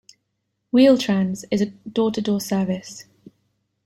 [0.71, 3.05] Wheel-Trans is a door-to-door service.